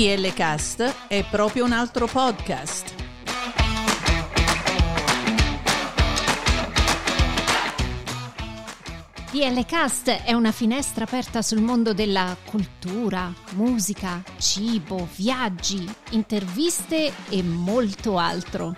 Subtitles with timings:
[0.00, 2.94] DL Cast è proprio un altro podcast.
[9.30, 17.42] DL Cast è una finestra aperta sul mondo della cultura, musica, cibo, viaggi, interviste e
[17.42, 18.74] molto altro.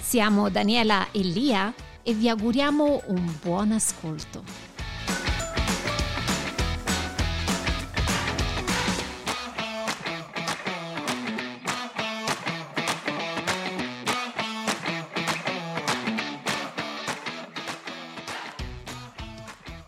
[0.00, 1.74] Siamo Daniela e Lia
[2.10, 4.42] e vi auguriamo un buon ascolto.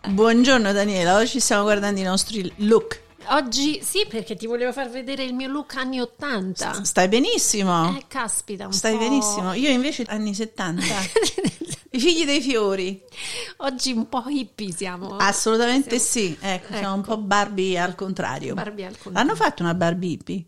[0.07, 3.02] Buongiorno Daniela, oggi stiamo guardando i nostri look.
[3.29, 6.83] Oggi sì, perché ti volevo far vedere il mio look anni 80.
[6.83, 7.95] Stai benissimo.
[7.97, 8.99] Eh, caspita, Stai po'.
[8.99, 9.53] benissimo.
[9.53, 10.83] Io invece anni 70.
[11.95, 12.99] I figli dei fiori.
[13.57, 15.15] Oggi un po' hippie siamo.
[15.17, 16.35] Assolutamente sì.
[16.39, 17.15] Ecco, siamo un Ecco.
[17.15, 18.55] po' Barbie al contrario.
[18.55, 19.19] Barbie al contrario.
[19.19, 20.43] Hanno fatto una Barbie hippie?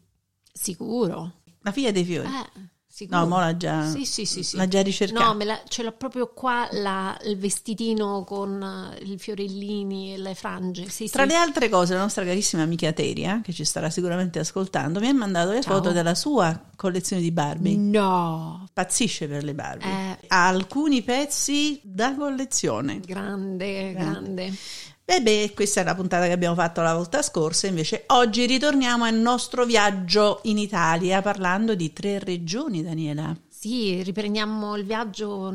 [0.51, 1.33] Sicuro.
[1.61, 2.27] La figlia dei fiori.
[2.27, 2.61] Eh,
[2.95, 3.19] sicuro.
[3.19, 4.55] No, mo l'ha già, Sì, sì, sì, sì.
[4.55, 5.25] l'ha già ricercata.
[5.25, 10.17] No, me la- ce l'ho proprio qua la- il vestitino con eh, i fiorellini e
[10.17, 10.87] le frange.
[10.87, 11.29] Sì, Tra sì.
[11.29, 15.13] le altre cose, la nostra carissima amica Teria, che ci starà sicuramente ascoltando, mi ha
[15.13, 15.75] mandato le Ciao.
[15.75, 17.75] foto della sua collezione di Barbie.
[17.75, 19.87] No, Pazzisce per le Barbie.
[19.87, 20.17] Eh.
[20.27, 23.01] Ha alcuni pezzi da collezione.
[23.01, 24.53] grande, grande.
[25.05, 29.03] Beh, beh, questa è la puntata che abbiamo fatto la volta scorsa, invece oggi ritorniamo
[29.03, 33.37] al nostro viaggio in Italia parlando di tre regioni, Daniela.
[33.47, 35.51] Sì, riprendiamo il viaggio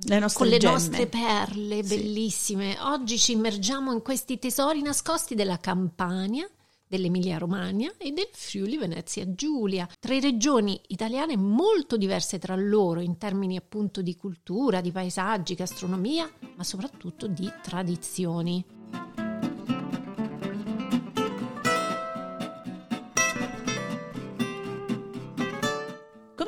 [0.00, 0.72] Le con le gemme.
[0.72, 1.96] nostre perle Sì.
[1.96, 2.76] bellissime.
[2.80, 6.50] Oggi ci immergiamo in questi tesori nascosti della Campania,
[6.88, 9.88] dell'Emilia Romagna e del Friuli Venezia Giulia.
[10.00, 16.28] Tre regioni italiane molto diverse tra loro in termini appunto di cultura, di paesaggi, gastronomia,
[16.56, 18.64] ma soprattutto di tradizioni.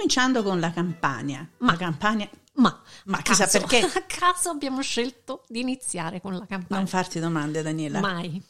[0.05, 1.47] Cominciando con la Campania.
[1.59, 3.85] Ma- la Campania, Ma, Ma a chissà caso- perché.
[3.99, 6.77] A caso abbiamo scelto di iniziare con la Campania.
[6.79, 8.01] non farti domande, Daniela.
[8.01, 8.43] Mai.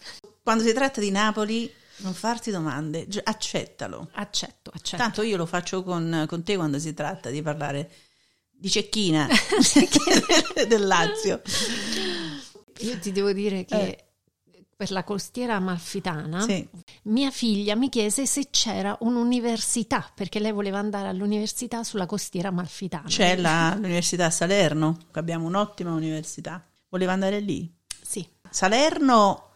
[0.45, 1.69] Quando si tratta di Napoli,
[1.99, 4.11] non farti domande, accettalo.
[4.13, 5.03] Accetto, accetto.
[5.03, 7.91] Tanto io lo faccio con, con te quando si tratta di parlare
[8.49, 9.27] di cecchina
[10.69, 11.43] del Lazio.
[12.79, 14.05] Io ti devo dire che Eh.
[14.81, 16.67] Per la costiera amalfitana Sì.
[17.03, 23.07] mia figlia mi chiese se c'era un'università, perché lei voleva andare all'università sulla costiera amalfitana.
[23.07, 26.65] C'è la- l'università a Salerno, abbiamo un'ottima università.
[26.89, 27.71] Voleva andare lì.
[28.01, 29.49] Sì, Salerno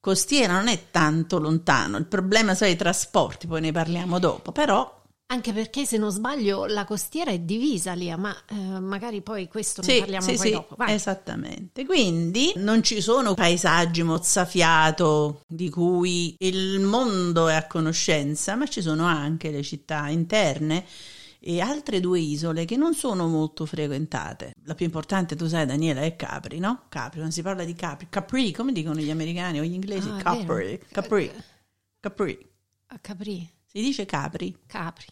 [0.00, 4.97] costiera non è tanto lontano, il problema sono i trasporti, poi ne parliamo dopo, però
[5.30, 9.82] anche perché se non sbaglio la costiera è divisa lì, ma eh, magari poi questo
[9.82, 10.74] ne sì, parliamo sì, poi sì, dopo.
[10.76, 10.94] Vai.
[10.94, 11.84] esattamente.
[11.84, 18.80] Quindi non ci sono paesaggi mozzafiato di cui il mondo è a conoscenza, ma ci
[18.80, 20.86] sono anche le città interne
[21.40, 24.54] e altre due isole che non sono molto frequentate.
[24.64, 26.84] La più importante, tu sai, Daniela, è Capri, no?
[26.88, 30.08] Capri, quando si parla di Capri, Capri, come dicono gli americani o gli inglesi?
[30.08, 30.80] Ah, Capri.
[30.90, 31.30] Capri,
[32.00, 32.50] Capri.
[32.86, 34.56] A Capri, Si dice Capri.
[34.66, 35.04] Capri.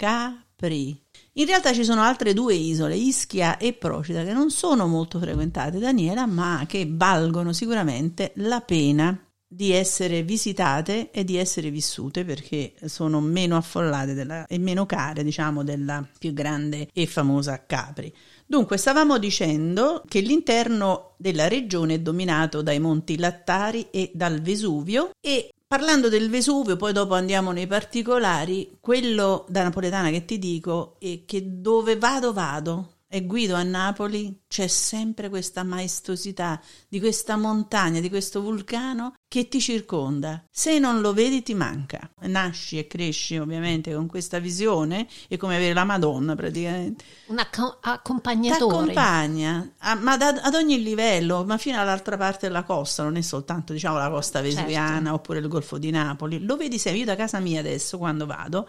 [0.00, 0.98] Capri.
[1.34, 5.78] In realtà ci sono altre due isole, Ischia e Procida, che non sono molto frequentate,
[5.78, 12.72] Daniela, ma che valgono sicuramente la pena di essere visitate e di essere vissute perché
[12.86, 18.10] sono meno affollate della- e meno care, diciamo, della più grande e famosa Capri.
[18.46, 25.10] Dunque, stavamo dicendo che l'interno della regione è dominato dai monti Lattari e dal Vesuvio
[25.20, 30.96] e parlando del Vesuvio, poi dopo andiamo nei particolari, quello da napoletana che ti dico
[30.98, 37.36] è che dove vado vado e guido a Napoli c'è sempre questa maestosità di questa
[37.36, 40.44] montagna, di questo vulcano che ti circonda.
[40.48, 42.08] Se non lo vedi ti manca.
[42.20, 47.04] Nasci e cresci ovviamente con questa visione è come avere la Madonna praticamente.
[47.26, 48.74] Un Ti accompagnatore.
[48.76, 53.22] accompagna, a- ma da- ad ogni livello, ma fino all'altra parte della costa, non è
[53.22, 55.14] soltanto diciamo la costa vesuviana Certo.
[55.14, 56.44] oppure il Golfo di Napoli.
[56.44, 58.68] Lo vedi sempre, io da casa mia adesso quando vado,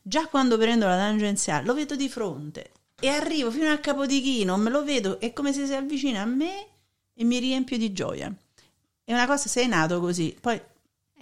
[0.00, 2.70] già quando prendo la tangenziale, lo vedo di fronte
[3.02, 6.66] e arrivo fino a Capodichino, me lo vedo, è come se si avvicina a me
[7.12, 8.32] e mi riempie di gioia.
[9.02, 10.60] È una cosa, sei nato così, poi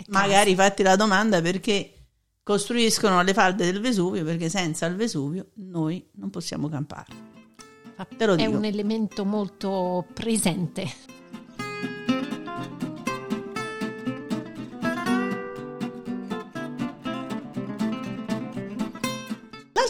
[0.08, 1.94] magari fatti la domanda perché
[2.42, 7.14] costruiscono le falde del Vesuvio, perché senza il Vesuvio noi non possiamo campare.
[7.96, 8.08] casa.
[8.14, 10.86] te lo È un elemento molto presente.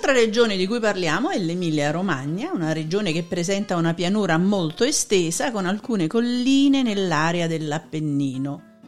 [0.02, 5.50] L'altra regione di cui parliamo è l'Emilia-Romagna, una regione che presenta una pianura molto estesa
[5.50, 8.78] con alcune colline nell'area dell'Appennino.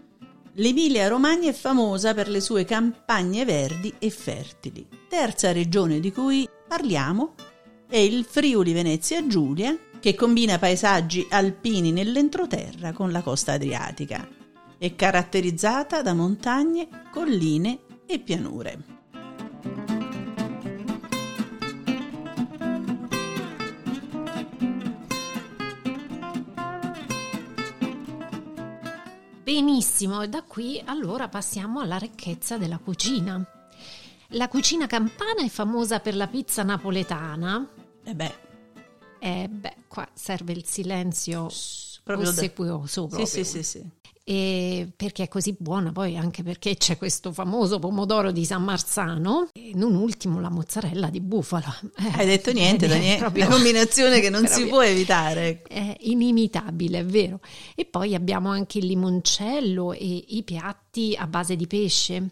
[0.55, 4.89] L'Emilia-Romagna è famosa per le sue campagne verdi e fertili.
[5.07, 7.35] Terza regione di cui parliamo
[7.87, 14.27] è il Friuli Venezia Giulia, che combina paesaggi alpini nell'entroterra con la costa adriatica.
[14.79, 18.92] È caratterizzata da montagne, colline e pianure.
[29.53, 33.47] Benissimo, e da qui allora passiamo alla ricchezza della cucina.
[34.29, 37.69] La cucina campana è famosa per la pizza napoletana.
[38.03, 38.35] E eh beh.
[39.19, 41.51] E eh beh, qua serve il silenzio
[42.03, 43.09] proprio ossequioso.
[43.09, 43.27] Proprio.
[43.27, 43.91] Sì, sì, sì, sì.
[44.25, 49.49] E perché è così buona, poi anche perché c'è questo famoso pomodoro di San Marzano
[49.53, 51.75] e non ultimo la mozzarella di bufala.
[51.97, 53.47] Eh, Hai detto niente, Daniele, proprio...
[53.47, 55.63] una combinazione che non si può evitare.
[55.63, 57.41] È inimitabile, è vero.
[57.75, 62.31] E poi abbiamo anche il limoncello e i piatti a base di pesce.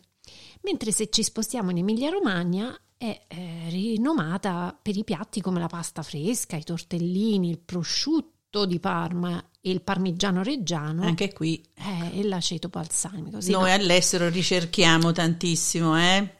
[0.62, 6.02] Mentre se ci spostiamo in Emilia-Romagna è eh, rinomata per i piatti come la pasta
[6.02, 11.02] fresca, i tortellini, il prosciutto di Parma e il parmigiano reggiano.
[11.02, 11.62] Anche qui.
[11.74, 13.40] Eh, e l'aceto balsamico.
[13.40, 13.74] Sì, Noi no.
[13.74, 16.34] all'estero ricerchiamo tantissimo, eh?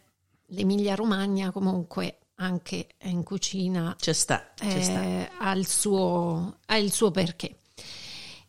[0.46, 5.38] L'Emilia Romagna comunque anche in cucina c'è sta, c'è eh, sta.
[5.38, 7.56] Ha, il suo, ha il suo perché.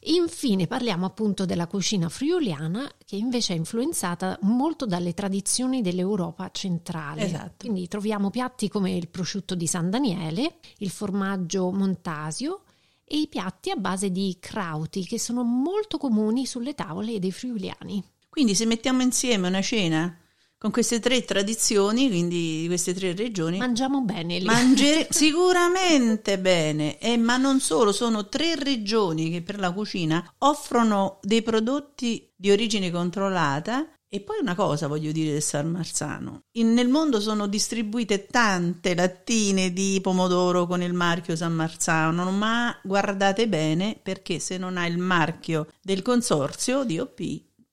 [0.05, 7.25] Infine parliamo appunto della cucina friuliana che invece è influenzata molto dalle tradizioni dell'Europa centrale.
[7.25, 7.53] Esatto.
[7.59, 12.63] Quindi troviamo piatti come il prosciutto di San Daniele, il formaggio montasio,
[13.11, 18.01] e i piatti a base di crauti che sono molto comuni sulle tavole dei friuliani.
[18.29, 20.17] Quindi se mettiamo insieme una cena
[20.57, 24.45] con queste tre tradizioni, quindi queste tre regioni, mangiamo bene lì.
[24.45, 31.19] Mangere sicuramente bene, e, ma non solo, sono tre regioni che per la cucina offrono
[31.21, 36.41] dei prodotti di origine controllata e poi una cosa voglio dire del San Marzano.
[36.57, 42.77] In, nel mondo sono distribuite tante lattine di pomodoro con il marchio San Marzano, ma
[42.83, 47.21] guardate bene perché se non ha il marchio del consorzio DOP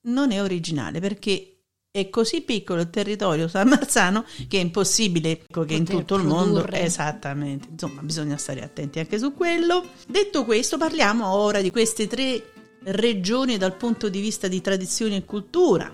[0.03, 1.55] non è originale perché
[1.91, 6.23] è così piccolo il territorio San Marzano che è impossibile ecco, che in tutto il
[6.23, 7.67] mondo esattamente.
[7.69, 9.83] Insomma bisogna stare attenti anche su quello.
[10.07, 12.53] Detto questo parliamo ora di queste tre
[12.83, 15.91] regioni dal punto di vista di tradizione e cultura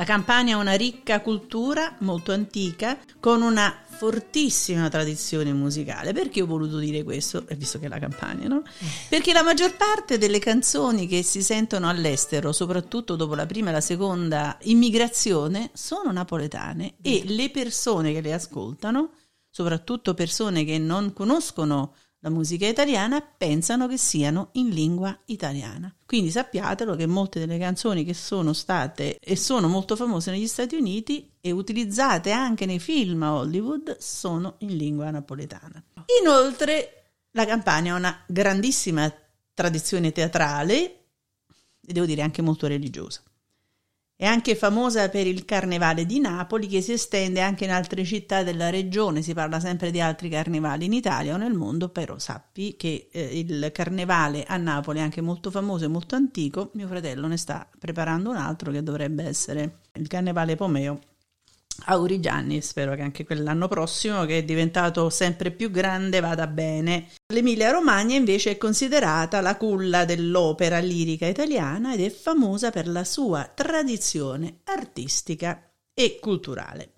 [0.00, 6.14] La Campania ha una ricca cultura molto antica con una fortissima tradizione musicale.
[6.14, 7.46] Perché ho voluto dire questo?
[7.46, 8.62] E visto che è la Campania, no?
[9.10, 13.72] Perché la maggior parte delle canzoni che si sentono all'estero, soprattutto dopo la prima e
[13.72, 19.10] la seconda immigrazione, sono napoletane e le persone che le ascoltano,
[19.50, 25.94] soprattutto persone che non conoscono la musica italiana pensano che siano in lingua italiana.
[26.04, 30.76] Quindi sappiatelo che molte delle canzoni che sono state e sono molto famose negli Stati
[30.76, 35.82] Uniti e utilizzate anche nei film a Hollywood sono in lingua napoletana.
[36.20, 39.10] Inoltre la Campania ha una grandissima
[39.54, 40.84] tradizione teatrale
[41.80, 43.22] e devo dire anche molto religiosa.
[44.20, 48.42] È anche famosa per il Carnevale di Napoli che si estende anche in altre città
[48.42, 52.76] della regione, si parla sempre di altri carnevali in Italia o nel mondo, però sappi
[52.76, 57.28] che eh, il Carnevale a Napoli è anche molto famoso e molto antico, mio fratello
[57.28, 61.00] ne sta preparando un altro che dovrebbe essere il Carnevale Pomeo
[61.86, 67.08] Auguri Gianni, spero che anche quell'anno prossimo, che è diventato sempre più grande, vada bene.
[67.32, 73.04] L'Emilia Romagna invece è considerata la culla dell'opera lirica italiana ed è famosa per la
[73.04, 76.92] sua tradizione artistica e culturale.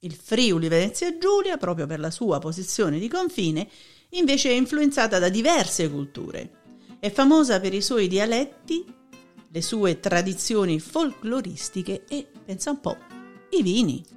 [0.00, 3.68] Il Friuli Venezia Giulia, proprio per la sua posizione di confine,
[4.10, 6.62] invece è influenzata da diverse culture.
[6.98, 8.84] È famosa per i suoi dialetti,
[9.48, 12.96] le sue tradizioni folcloristiche e, pensa un po',
[13.50, 14.13] i vini.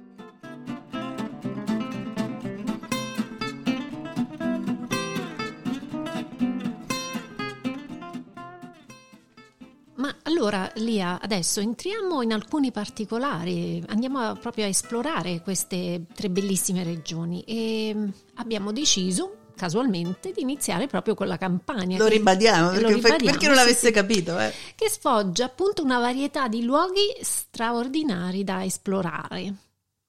[10.38, 16.84] Allora, Lia, adesso entriamo in alcuni particolari, andiamo a, proprio a esplorare queste tre bellissime
[16.84, 21.98] regioni e mm, abbiamo deciso casualmente di iniziare proprio con la campagna.
[21.98, 24.38] Lo ribadiamo, perché, lo ribadiamo perché non l'avesse sì, capito.
[24.38, 24.52] Eh.
[24.76, 29.54] Che sfoggia appunto una varietà di luoghi straordinari da esplorare.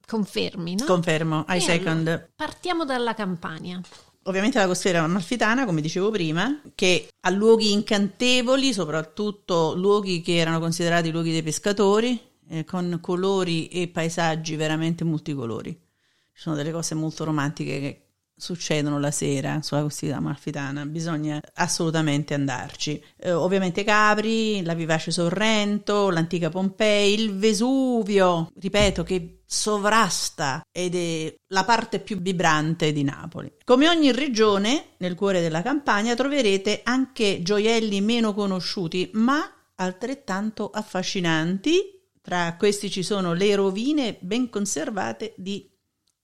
[0.06, 0.84] Confermi, no?
[0.84, 2.06] Confermo, I e second.
[2.06, 3.80] Allora, partiamo dalla Campania.
[4.24, 10.60] Ovviamente la costiera amalfitana, come dicevo prima, che ha luoghi incantevoli, soprattutto luoghi che erano
[10.60, 15.70] considerati luoghi dei pescatori, eh, con colori e paesaggi veramente multicolori.
[15.70, 18.09] Ci sono delle cose molto romantiche che
[18.40, 23.02] succedono la sera sulla costiera amalfitana, bisogna assolutamente andarci.
[23.16, 31.34] Eh, ovviamente Capri, la vivace Sorrento, l'antica Pompei, il Vesuvio, ripeto che sovrasta ed è
[31.48, 33.52] la parte più vibrante di Napoli.
[33.64, 39.40] Come ogni regione, nel cuore della campagna troverete anche gioielli meno conosciuti, ma
[39.74, 41.98] altrettanto affascinanti.
[42.22, 45.68] Tra questi ci sono le rovine ben conservate di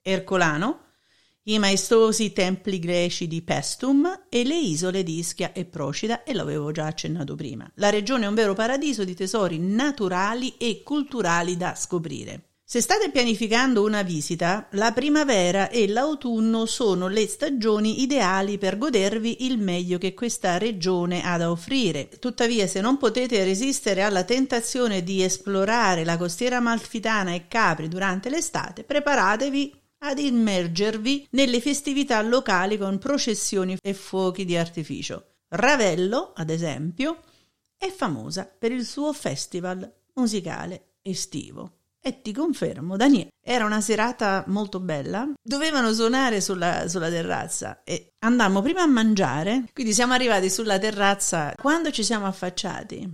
[0.02, 0.85] Ercolano,
[1.48, 6.72] i maestosi templi greci di Pestum e le isole di Ischia e Procida, e l'avevo
[6.72, 7.70] già accennato prima.
[7.74, 12.48] La regione è un vero paradiso di tesori naturali e culturali da scoprire.
[12.68, 19.46] Se state pianificando una visita, la primavera e l'autunno sono le stagioni ideali per godervi
[19.46, 22.08] il meglio che questa regione ha da offrire.
[22.18, 28.30] Tuttavia, se non potete resistere alla tentazione di esplorare la costiera amalfitana e Capri durante
[28.30, 35.36] l'estate, preparatevi ad immergervi nelle festività locali con processioni e fuochi di artificio.
[35.48, 37.22] Ravello, ad esempio,
[37.76, 41.72] è famosa per il suo festival musicale estivo.
[42.00, 45.28] E ti confermo, Daniele, era una serata molto bella.
[45.42, 49.64] Dovevano suonare sulla, sulla, terrazza e andammo prima a mangiare.
[49.72, 51.52] Quindi siamo arrivati sulla terrazza.
[51.56, 53.08] Quando ci siamo affacciati,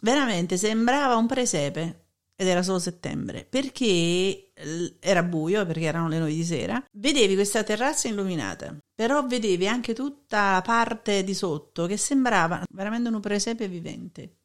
[0.00, 2.05] veramente sembrava un presepe
[2.36, 4.52] ed era solo settembre, perché
[5.00, 9.94] era buio, perché erano le nove di sera, vedevi questa terrazza illuminata, però vedevi anche
[9.94, 14.36] tutta la parte di sotto che sembrava veramente un presepe vivente,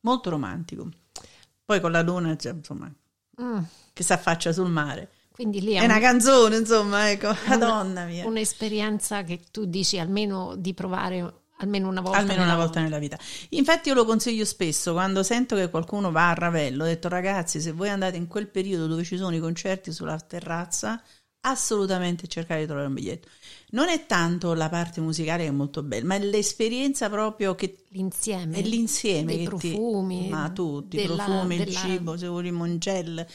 [0.00, 0.88] molto romantico.
[1.64, 2.92] Poi con la luna, cioè, insomma,
[3.40, 3.58] mm.
[3.92, 5.10] che si affaccia sul mare.
[5.30, 8.26] Quindi lì è, è una canzone, insomma, ecco, madonna mia.
[8.26, 13.18] Un'esperienza che tu dici almeno di provare Almeno una volta, Almeno una volta nella vita.
[13.50, 17.60] Infatti io lo consiglio spesso quando sento che qualcuno va a Ravello, ho detto ragazzi
[17.60, 21.02] se voi andate in quel periodo dove ci sono i concerti sulla terrazza,
[21.40, 23.28] assolutamente cercate di trovare un biglietto.
[23.70, 27.84] Non è tanto la parte musicale che è molto bella, ma è l'esperienza proprio che...
[27.88, 28.58] L'insieme.
[28.58, 29.36] È l'insieme.
[29.36, 30.24] Dei profumi.
[30.24, 31.70] Ti, ma tutti, i profumi, della...
[31.70, 33.26] il cibo, se vuoi il mongel,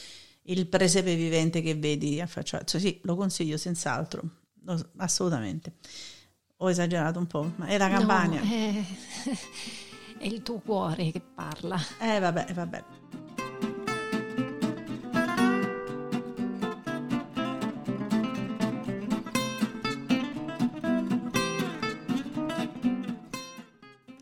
[0.42, 2.78] il presepe vivente che vedi affacciato.
[2.78, 4.22] Sì, lo consiglio senz'altro,
[4.96, 5.74] assolutamente.
[6.58, 8.40] Ho esagerato un po', ma è la campagna.
[8.40, 8.84] No, è,
[10.18, 11.76] è il tuo cuore che parla.
[11.98, 12.84] Eh vabbè, vabbè.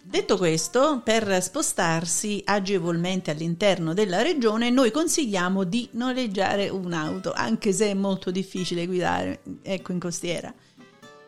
[0.04, 7.90] Detto questo, per spostarsi agevolmente all'interno della regione, noi consigliamo di noleggiare un'auto, anche se
[7.90, 10.52] è molto difficile guidare, ecco, in costiera.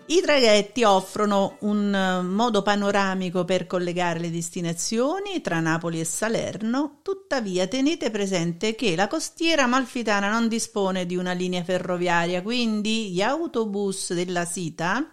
[0.07, 6.99] I traghetti offrono un eh, modo panoramico per collegare le destinazioni tra Napoli e Salerno,
[7.01, 13.23] tuttavia tenete presente che la costiera amalfitana non dispone di una linea ferroviaria, quindi gli
[13.23, 15.11] autobus della Sita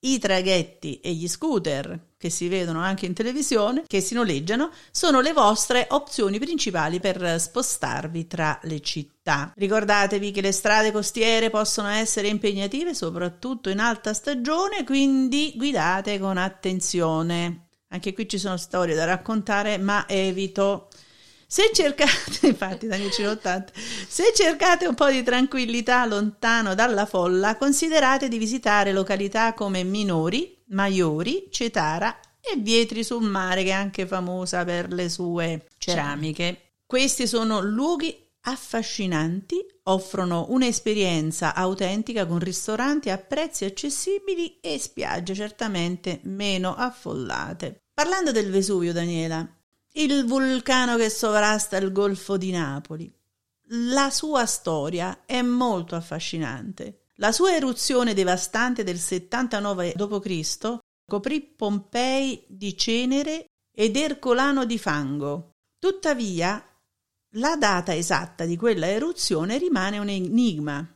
[0.00, 5.20] i traghetti e gli scooter che si vedono anche in televisione, che si noleggiano, sono
[5.20, 9.52] le vostre opzioni principali per spostarvi tra le città.
[9.54, 16.38] Ricordatevi che le strade costiere possono essere impegnative soprattutto in alta stagione, quindi guidate con
[16.38, 17.68] attenzione.
[17.88, 20.88] Anche qui ci sono storie da raccontare, ma evito
[21.48, 23.72] se cercate, infatti Daniel 80,
[24.08, 30.55] se cercate un po' di tranquillità lontano dalla folla, considerate di visitare località come Minori,
[30.68, 36.74] Maiori, Cetara e Vietri sul mare, che è anche famosa per le sue ceramiche.
[36.86, 46.20] Questi sono luoghi affascinanti, offrono un'esperienza autentica con ristoranti a prezzi accessibili e spiagge certamente
[46.24, 47.86] meno affollate.
[47.92, 49.46] Parlando del Vesuvio, Daniela,
[49.94, 53.12] il vulcano che sovrasta il Golfo di Napoli.
[53.70, 57.05] La sua storia è molto affascinante.
[57.18, 60.78] La sua eruzione devastante del 79 d.C.
[61.06, 65.52] coprì Pompei di cenere ed Ercolano di fango.
[65.78, 66.62] Tuttavia,
[67.36, 70.86] la data esatta di quella eruzione rimane un enigma,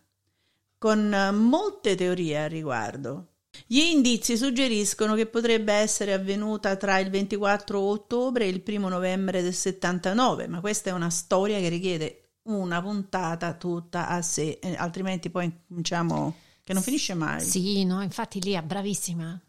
[0.77, 3.29] con molte teorie al riguardo.
[3.67, 9.43] Gli indizi suggeriscono che potrebbe essere avvenuta tra il 24 ottobre e il 1 novembre
[9.43, 14.75] del 79, ma questa è una storia che richiede una puntata tutta a sé, eh,
[14.77, 17.41] altrimenti poi cominciamo che non finisce mai.
[17.41, 19.41] Sì, no, infatti è bravissima.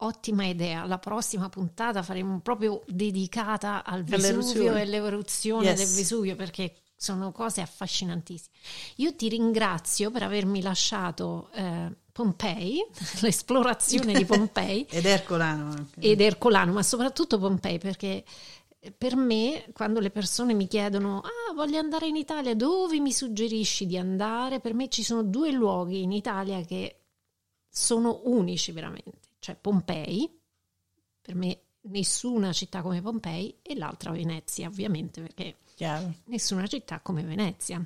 [0.00, 5.76] Ottima idea, la prossima puntata faremo proprio dedicata al Vesuvio e all'eruzione yes.
[5.76, 8.56] del Vesuvio perché sono cose affascinantissime.
[8.96, 12.84] Io ti ringrazio per avermi lasciato eh, Pompei,
[13.22, 14.84] l'esplorazione di Pompei.
[14.90, 15.70] ed Ercolano.
[15.70, 16.00] Anche.
[16.00, 18.24] Ed Ercolano, ma soprattutto Pompei, perché
[18.96, 23.86] per me, quando le persone mi chiedono, ah, voglio andare in Italia, dove mi suggerisci
[23.86, 24.60] di andare?
[24.60, 27.00] Per me ci sono due luoghi in Italia che
[27.68, 30.30] sono unici veramente, cioè Pompei,
[31.20, 36.14] per me nessuna città come Pompei, e l'altra Venezia, ovviamente, perché Chiaro.
[36.24, 37.84] nessuna città come Venezia.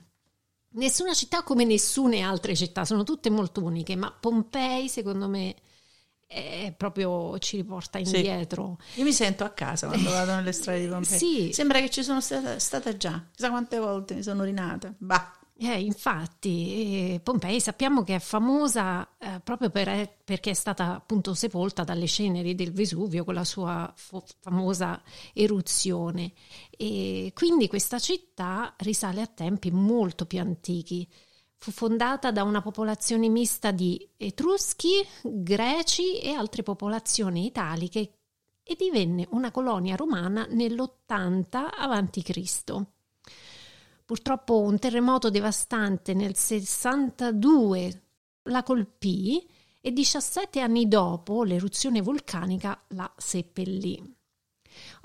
[0.75, 5.55] Nessuna città come nessune altre città, sono tutte molto uniche, ma Pompei, secondo me,
[6.33, 8.17] è proprio ci riporta Sì.
[8.17, 8.79] indietro.
[8.95, 11.19] Io mi sento a casa quando vado nelle strade di Pompei.
[11.19, 11.51] Sì.
[11.53, 13.25] Sembra che ci sono stata, stata già.
[13.35, 14.95] Chissà quante volte mi sono rinata.
[14.99, 15.37] Bah.
[15.59, 21.35] Eh, infatti, eh, Pompei sappiamo che è famosa eh, proprio per- perché è stata appunto
[21.35, 25.01] sepolta dalle ceneri del Vesuvio con la sua fo- famosa
[25.33, 26.33] eruzione.
[26.77, 31.07] E quindi questa città risale a tempi molto più antichi.
[31.63, 38.15] Fu fondata da una popolazione mista di Etruschi, Greci e altre popolazioni italiche
[38.65, 42.85] e divenne una colonia romana nell'80 a.C.
[44.05, 48.03] Purtroppo un terremoto devastante nel 62
[48.47, 49.49] la colpì
[49.81, 54.22] e 17 anni dopo l'eruzione vulcanica la seppellì.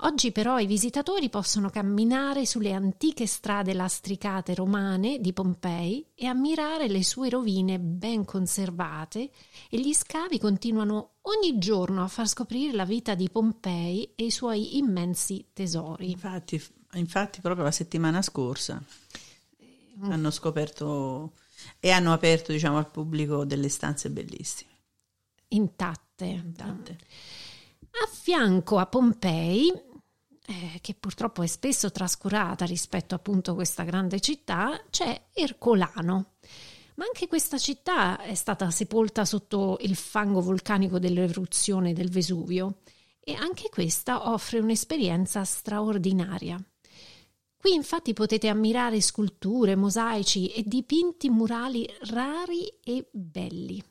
[0.02, 6.86] Oggi però i visitatori possono camminare sulle antiche strade lastricate romane di Pompei e ammirare
[6.86, 9.30] le sue rovine ben conservate
[9.68, 14.30] e gli scavi continuano ogni giorno a far scoprire la vita di Pompei e i
[14.30, 16.12] suoi immensi tesori.
[16.12, 16.62] Infatti,
[16.92, 18.80] infatti, proprio la settimana scorsa
[20.02, 21.32] hanno scoperto
[21.80, 24.70] e hanno aperto, diciamo, al pubblico delle stanze bellissime.
[25.48, 26.52] Intatte.
[26.56, 26.98] Tante.
[27.90, 29.72] A fianco a Pompei,
[30.48, 36.36] eh, che purtroppo è spesso trascurata rispetto appunto a questa grande città, c'è Ercolano.
[36.94, 42.78] Ma anche questa città è stata sepolta sotto il fango vulcanico dell'eruzione del Vesuvio
[43.20, 46.58] e anche questa offre un'esperienza straordinaria.
[47.54, 53.84] Qui infatti potete ammirare sculture, mosaici e dipinti murali rari e belli.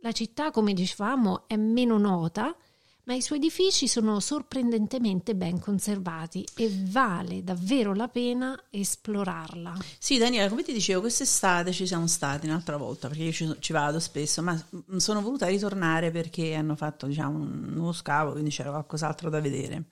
[0.00, 2.56] La città, come dicevamo, è meno nota,
[3.04, 9.78] ma i suoi edifici sono sorprendentemente ben conservati e vale davvero la pena esplorarla.
[9.98, 13.72] Sì, Daniela, come ti dicevo, quest'estate ci siamo stati un'altra volta perché io ci, ci
[13.72, 14.62] vado spesso, ma
[14.96, 19.84] sono voluta ritornare perché hanno fatto, diciamo, un nuovo scavo, quindi c'era qualcos'altro da vedere.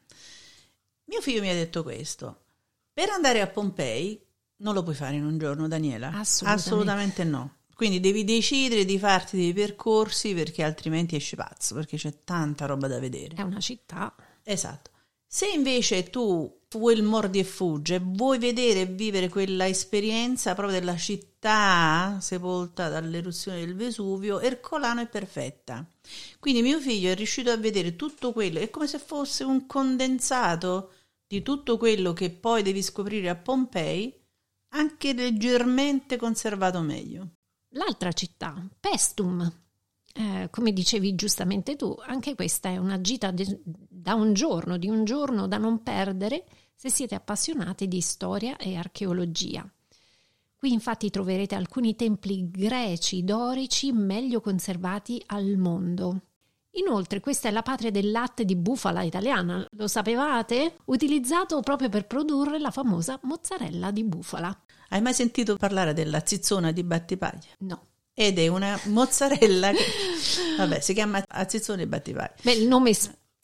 [1.05, 2.43] Mio figlio mi ha detto questo:
[2.93, 4.21] per andare a Pompei
[4.59, 6.09] non lo puoi fare in un giorno, Daniela.
[6.09, 6.69] Assolutamente.
[6.69, 7.57] Assolutamente no.
[7.79, 12.89] Quindi devi decidere di farti dei percorsi perché altrimenti esci pazzo, perché c'è tanta roba
[12.89, 13.37] da vedere.
[13.37, 14.17] È una città.
[14.43, 14.91] Esatto.
[15.25, 20.77] Se invece tu vuoi il mordi e fugge, vuoi vedere e vivere quella esperienza proprio
[20.81, 25.89] della città sepolta dall'eruzione del Vesuvio, Ercolano è perfetta.
[26.41, 30.95] Quindi mio figlio è riuscito a vedere tutto quello, è come se fosse un condensato
[31.25, 34.13] di tutto quello che poi devi scoprire a Pompei,
[34.71, 37.35] anche leggermente conservato meglio.
[37.73, 39.53] L'altra città, Pestum.
[40.15, 44.89] Eh, come dicevi giustamente tu, anche questa è una gita de- da un giorno, di
[44.89, 49.71] un giorno da non perdere se siete appassionati di storia e archeologia.
[50.57, 56.23] Qui infatti troverete alcuni templi greci dorici meglio conservati al mondo.
[56.73, 60.79] Inoltre questa è la patria del latte di bufala italiana, lo sapevate?
[60.87, 64.57] Utilizzato proprio per produrre la famosa mozzarella di bufala.
[64.89, 67.49] Hai mai sentito parlare della zizzona di Battipaglia?
[67.59, 67.87] No.
[68.15, 69.85] Ed è una mozzarella che,
[70.57, 72.35] vabbè, si chiama azzizzone battipaglia.
[72.43, 72.93] Beh, il nome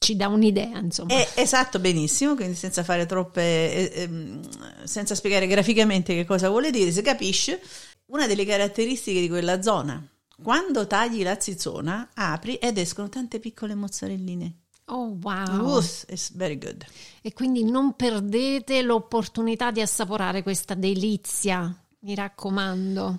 [0.01, 1.15] ci dà un'idea, insomma.
[1.15, 6.73] È esatto, benissimo, quindi senza fare troppe, eh, ehm, senza spiegare graficamente che cosa vuole
[6.73, 7.61] dire, si capisce.
[8.07, 10.05] Una delle caratteristiche di quella zona,
[10.43, 14.64] quando tagli la zizzona, apri ed escono tante piccole mozzarelline.
[14.87, 15.79] Oh, wow.
[15.79, 16.85] Uff, it's very good.
[17.23, 23.19] E quindi non perdete l'opportunità di assaporare questa delizia, mi raccomando.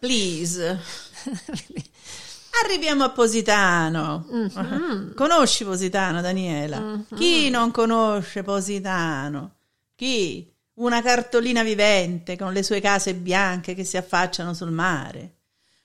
[0.00, 0.78] Please.
[2.64, 4.24] Arriviamo a Positano.
[4.28, 5.14] Mhm.
[5.14, 7.04] Conosci Positano, Daniela?
[7.14, 9.56] Chi non conosce Positano?
[9.94, 10.50] Chi?
[10.74, 15.36] Una cartolina vivente con le sue case bianche che si affacciano sul mare.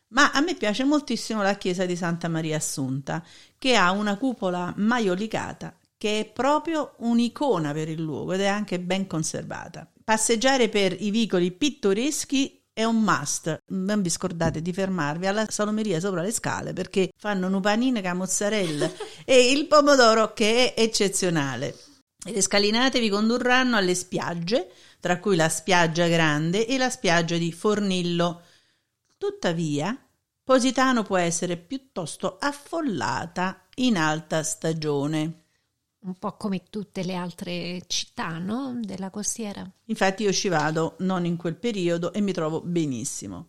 [0.10, 3.24] Ma a me piace moltissimo la chiesa di Santa Maria Assunta,
[3.58, 8.80] che ha una cupola maiolicata che è proprio un'icona per il luogo ed è anche
[8.80, 9.90] ben conservata.
[10.04, 13.64] Passeggiare per i vicoli pittoreschi è un must.
[13.70, 18.10] Non vi scordate di fermarvi alla salomeria sopra le scale perché fanno un panino con
[18.10, 18.92] la mozzarella
[19.26, 21.76] e il pomodoro che è eccezionale.
[22.24, 27.52] Le scalinate vi condurranno alle spiagge, tra cui la spiaggia grande e la spiaggia di
[27.52, 28.42] Fornillo.
[29.18, 30.00] Tuttavia,
[30.48, 35.44] Positano può essere piuttosto affollata in alta stagione.
[36.04, 38.80] un po' come tutte le altre città no?
[38.82, 39.70] della costiera.
[39.88, 43.48] Infatti io ci vado non in quel periodo e mi trovo benissimo.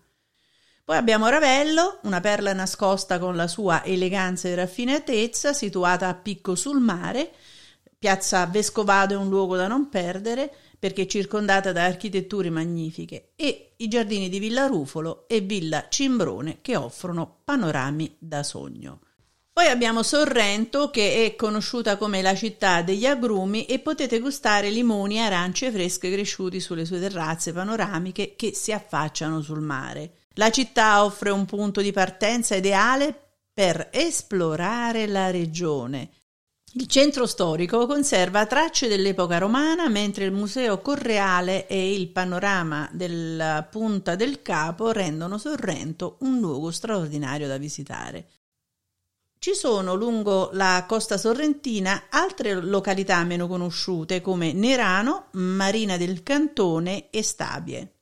[0.84, 6.56] Poi abbiamo Ravello, una perla nascosta con la sua eleganza e raffinatezza, situata a picco
[6.56, 7.30] sul mare.
[7.96, 13.88] Piazza Vescovado è un luogo da non perdere perché circondata da architetture magnifiche e i
[13.88, 19.00] giardini di Villa Rufolo e Villa Cimbrone che offrono panorami da sogno.
[19.58, 25.16] Poi abbiamo Sorrento che è conosciuta come la città degli agrumi e potete gustare limoni
[25.16, 30.12] e arance fresche cresciuti sulle sue terrazze panoramiche che si affacciano sul mare.
[30.34, 33.12] La città offre un punto di partenza ideale
[33.52, 36.10] per esplorare la regione.
[36.72, 43.66] Il centro storico conserva tracce dell'epoca romana, mentre il museo Correale e il panorama della
[43.68, 48.28] Punta del Capo rendono Sorrento un luogo straordinario da visitare.
[49.38, 57.08] Ci sono lungo la costa sorrentina altre località meno conosciute come Nerano, Marina del Cantone
[57.08, 57.94] e Stabie.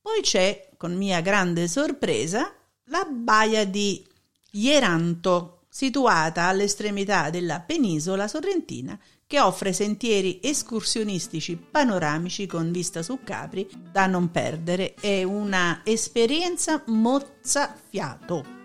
[0.00, 2.50] Poi c'è, con mia grande sorpresa,
[2.84, 4.06] la baia di
[4.52, 13.68] Ieranto, situata all'estremità della penisola sorrentina, che offre sentieri escursionistici panoramici con vista su Capri
[13.92, 14.94] da non perdere.
[14.94, 18.55] È una esperienza mozzafiato.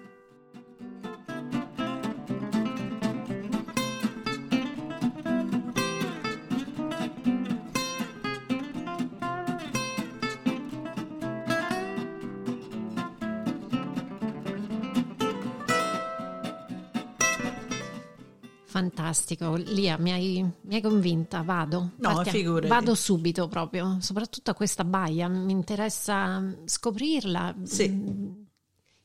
[19.01, 21.93] Fantastico, Lia, mi hai, mi hai convinta, vado.
[21.97, 22.67] No, figurati.
[22.67, 27.55] Vado subito proprio, soprattutto a questa baia, mi interessa scoprirla.
[27.63, 28.49] Sì.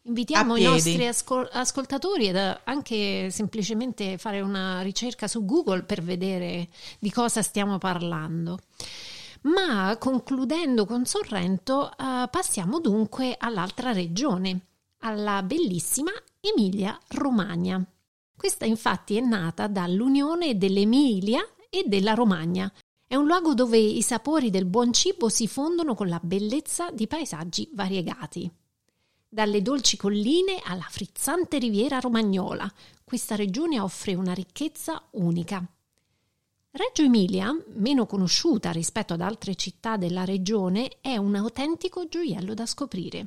[0.02, 6.68] Invitiamo i nostri ascol- ascoltatori ad anche semplicemente fare una ricerca su Google per vedere
[6.98, 8.59] di cosa stiamo parlando.
[9.42, 14.61] Ma concludendo con Sorrento, uh, passiamo dunque all'altra regione,
[14.98, 17.82] alla bellissima Emilia-Romagna.
[18.37, 22.70] Questa infatti è nata dall'unione dell'Emilia e della Romagna.
[23.07, 27.07] È un luogo dove i sapori del buon cibo si fondono con la bellezza di
[27.07, 28.51] paesaggi variegati.
[29.27, 32.70] Dalle dolci colline alla frizzante riviera romagnola,
[33.05, 35.66] questa regione offre una ricchezza unica.
[36.70, 42.66] Reggio Emilia, meno conosciuta rispetto ad altre città della regione, è un autentico gioiello da
[42.66, 43.27] scoprire.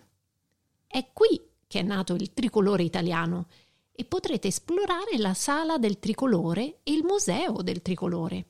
[0.86, 3.48] È qui che è nato il tricolore italiano
[4.00, 8.46] e potrete esplorare la sala del tricolore e il museo del tricolore.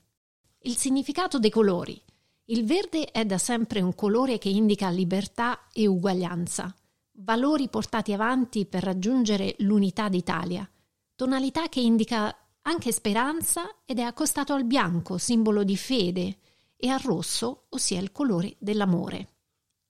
[0.60, 2.00] Il significato dei colori.
[2.44, 6.72] Il verde è da sempre un colore che indica libertà e uguaglianza,
[7.14, 10.70] valori portati avanti per raggiungere l'unità d'Italia,
[11.16, 12.32] tonalità che indica
[12.62, 16.38] anche speranza ed è accostato al bianco, simbolo di fede,
[16.76, 19.28] e al rosso, ossia il colore dell'amore.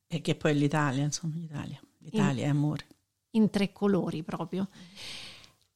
[0.07, 1.79] E che poi è l'Italia, insomma, l'Italia.
[1.99, 2.87] L'Italia in, è amore.
[3.33, 4.67] In tre colori proprio.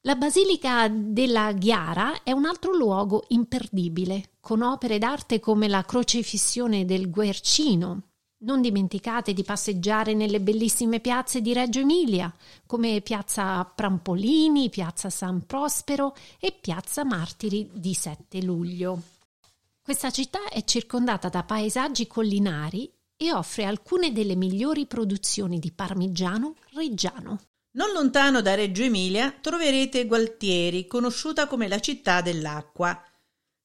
[0.05, 6.85] La Basilica della Ghiara è un altro luogo imperdibile, con opere d'arte come la Crocefissione
[6.85, 8.03] del Guercino.
[8.43, 12.31] Non dimenticate di passeggiare nelle bellissime piazze di Reggio Emilia,
[12.67, 19.01] come Piazza Prampolini, Piazza San Prospero e Piazza Martiri di 7 luglio.
[19.81, 22.87] Questa città è circondata da paesaggi collinari
[23.17, 27.39] e offre alcune delle migliori produzioni di parmigiano reggiano.
[27.75, 33.03] Non lontano da Reggio Emilia troverete Gualtieri, conosciuta come la città dell'acqua.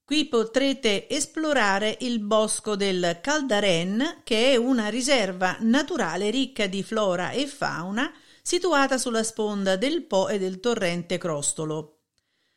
[0.05, 7.31] Qui potrete esplorare il bosco del Caldaren, che è una riserva naturale ricca di flora
[7.31, 11.99] e fauna, situata sulla sponda del Po e del torrente Crostolo.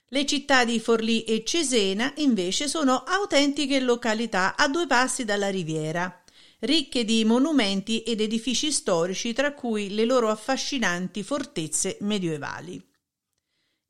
[0.08, 6.23] Le città di Forlì e Cesena, invece, sono autentiche località a due passi dalla riviera
[6.64, 12.82] ricche di monumenti ed edifici storici, tra cui le loro affascinanti fortezze medievali.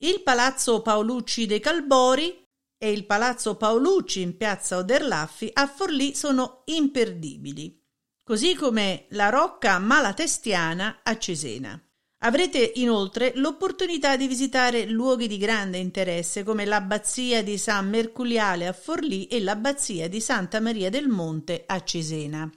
[0.03, 2.45] Il Palazzo Paolucci dei Calbori
[2.77, 7.79] e il Palazzo Paolucci in piazza Oderlaffi a Forlì sono imperdibili,
[8.23, 11.79] così come la Rocca Malatestiana a Cesena.
[12.25, 18.73] Avrete inoltre l'opportunità di visitare luoghi di grande interesse come l'abbazia di San Merculiale a
[18.73, 22.49] Forlì e l'abbazia di Santa Maria del Monte a Cesena.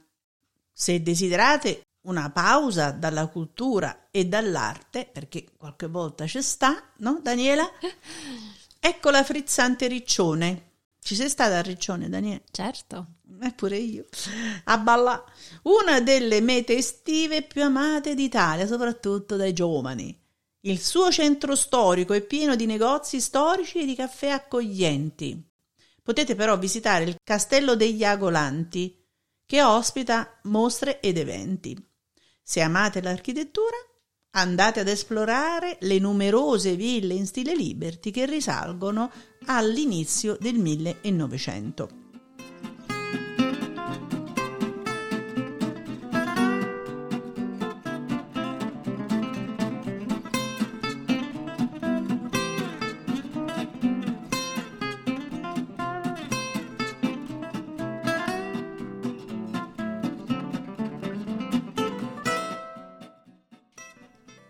[0.78, 7.66] Se desiderate una pausa dalla cultura e dall'arte, perché qualche volta ci sta, no Daniela?
[8.78, 10.72] Ecco la frizzante Riccione.
[11.00, 12.42] Ci sei stata a Riccione, Daniela?
[12.50, 13.06] Certo.
[13.40, 14.04] Eppure io.
[14.64, 15.24] A balla.
[15.62, 20.16] Una delle mete estive più amate d'Italia, soprattutto dai giovani.
[20.60, 25.42] Il suo centro storico è pieno di negozi storici e di caffè accoglienti.
[26.02, 29.05] Potete però visitare il Castello degli Agolanti,
[29.46, 31.76] che ospita mostre ed eventi.
[32.42, 33.76] Se amate l'architettura,
[34.32, 39.10] andate ad esplorare le numerose ville in stile Liberty che risalgono
[39.46, 41.88] all'inizio del 1900.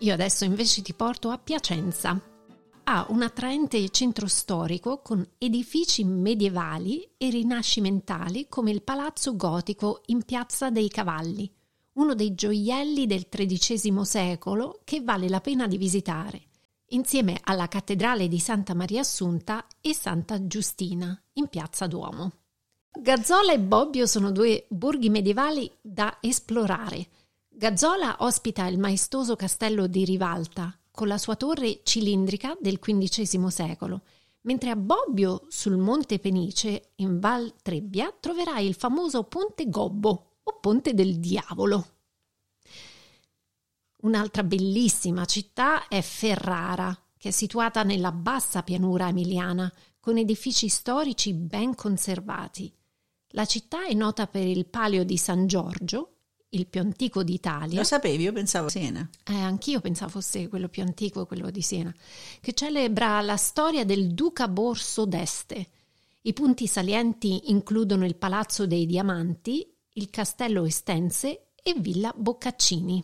[0.06, 2.16] Io adesso invece ti porto a Piacenza.
[2.84, 10.22] Ha un attraente centro storico con edifici medievali e rinascimentali come il Palazzo Gotico in
[10.22, 11.52] Piazza dei Cavalli,
[11.94, 16.40] uno dei gioielli del XIII secolo che vale la pena di visitare,
[16.90, 22.30] insieme alla Cattedrale di Santa Maria Assunta e Santa Giustina in Piazza Duomo.
[22.92, 27.08] Gazzola e Bobbio sono due borghi medievali da esplorare
[27.58, 34.02] Gazzola ospita il maestoso castello di Rivalta, con la sua torre cilindrica del XV secolo,
[34.42, 40.58] mentre a Bobbio, sul Monte Penice, in Val Trebbia, troverai il famoso Ponte Gobbo o
[40.60, 41.86] Ponte del Diavolo.
[44.02, 51.32] Un'altra bellissima città è Ferrara, che è situata nella bassa pianura emiliana, con edifici storici
[51.32, 52.70] ben conservati.
[53.28, 56.15] La città è nota per il Palio di San Giorgio,
[56.50, 57.78] il più antico d'Italia.
[57.78, 58.22] Lo sapevi?
[58.24, 59.08] Io pensavo Siena.
[59.24, 61.94] Eh, anch'io pensavo fosse quello più antico, quello di Siena,
[62.40, 65.68] che celebra la storia del Duca Borso d'Este.
[66.22, 73.02] I punti salienti includono il Palazzo dei Diamanti, il Castello Estense e Villa Boccaccini.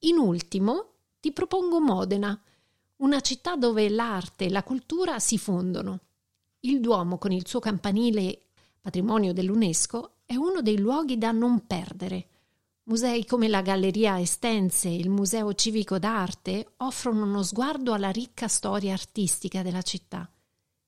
[0.00, 2.40] In ultimo ti propongo Modena,
[2.96, 6.00] una città dove l'arte e la cultura si fondono.
[6.60, 8.42] Il Duomo, con il suo campanile
[8.80, 12.26] patrimonio dell'UNESCO, è uno dei luoghi da non perdere.
[12.90, 18.48] Musei come la Galleria Estense e il Museo Civico d'Arte offrono uno sguardo alla ricca
[18.48, 20.28] storia artistica della città.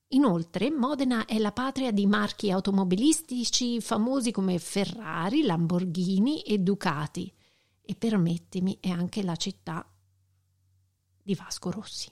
[0.08, 7.32] Inoltre, Modena è la patria di marchi automobilistici famosi come Ferrari, Lamborghini e Ducati
[7.80, 9.88] e permettimi, è anche la città
[11.22, 12.10] di Vasco Rossi.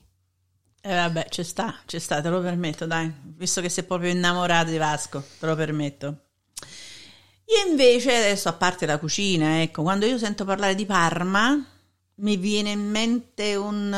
[0.83, 4.71] Eh vabbè, ci sta, ci sta, te lo permetto, dai, visto che sei proprio innamorato
[4.71, 6.30] di Vasco, te lo permetto.
[7.51, 11.61] Io invece adesso, a parte la cucina, ecco, quando io sento parlare di Parma,
[12.17, 13.89] mi viene in mente un,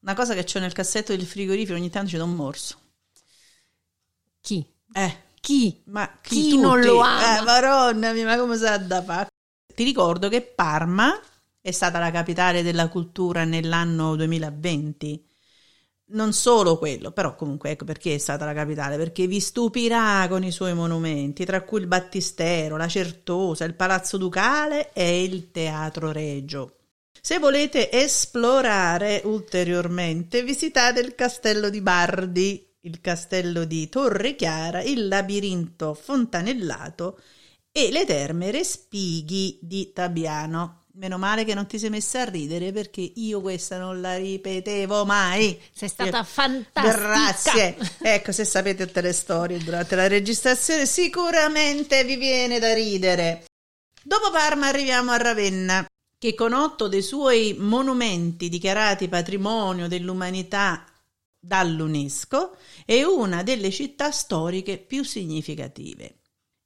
[0.00, 2.78] una cosa che c'ho nel cassetto del frigorifero, ogni tanto ci do un morso.
[4.40, 4.64] Chi?
[4.92, 5.82] Eh, chi?
[5.86, 7.40] Ma chi, chi non lo ama?
[7.40, 9.28] Eh, maronna mia, ma come sa da fare?
[9.74, 11.18] Ti ricordo che Parma
[11.60, 15.29] è stata la capitale della cultura nell'anno 2020
[16.10, 20.44] non solo quello, però comunque ecco perché è stata la capitale, perché vi stupirà con
[20.44, 26.12] i suoi monumenti, tra cui il Battistero, la Certosa, il Palazzo Ducale e il Teatro
[26.12, 26.76] Regio.
[27.20, 35.06] Se volete esplorare ulteriormente, visitate il Castello di Bardi, il Castello di Torre Chiara, il
[35.06, 37.20] Labirinto Fontanellato
[37.70, 40.79] e le Terme Respighi di Tabiano.
[41.00, 45.06] Meno male che non ti sei messa a ridere perché io questa non la ripetevo
[45.06, 45.58] mai.
[45.72, 46.94] Sei stata fantastica.
[46.94, 47.76] Grazie.
[48.02, 53.44] Ecco, se sapete tutte le storie durante la registrazione, sicuramente vi viene da ridere.
[54.02, 55.86] Dopo Parma arriviamo a Ravenna,
[56.18, 60.84] che con otto dei suoi monumenti dichiarati patrimonio dell'umanità
[61.38, 66.16] dall'UNESCO è una delle città storiche più significative.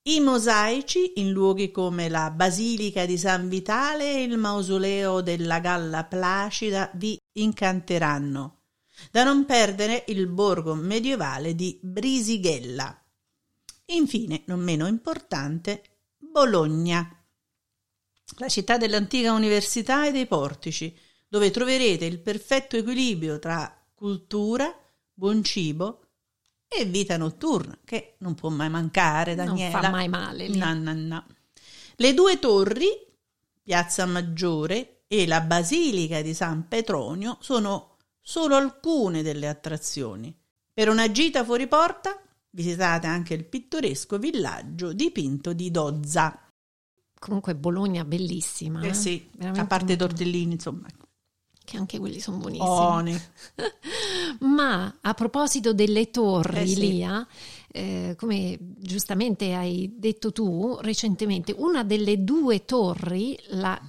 [0.06, 6.04] I mosaici in luoghi come la Basilica di San Vitale e il mausoleo della Galla
[6.04, 8.64] Placida vi incanteranno.
[9.10, 13.02] Da non perdere il borgo medievale di Brisighella.
[13.86, 15.82] Infine, non meno importante,
[16.18, 17.24] Bologna,
[18.36, 20.94] la città dell'antica università e dei portici,
[21.26, 24.70] dove troverete il perfetto equilibrio tra cultura,
[25.14, 26.03] buon cibo
[26.76, 29.72] e vita notturna, che non può mai mancare, Daniela.
[29.72, 30.48] Non fa mai male.
[30.48, 30.58] Lì.
[30.58, 31.24] No, no, no.
[31.96, 32.88] Le due torri,
[33.62, 40.34] Piazza Maggiore e la Basilica di San Petronio, sono solo alcune delle attrazioni.
[40.72, 46.40] Per una gita fuori porta, visitate anche il pittoresco villaggio dipinto di Dozza.
[47.18, 48.82] Comunque Bologna bellissima.
[48.82, 48.94] Eh, eh?
[48.94, 50.86] sì, a parte i tortellini, insomma.
[51.64, 52.68] Che anche quelli sono buonissimi.
[52.68, 53.20] Buoni.
[54.40, 56.80] Ma a proposito delle torri, Eh sì.
[56.80, 57.26] Lia,
[57.72, 63.80] eh, come giustamente hai detto tu recentemente, una delle due torri, la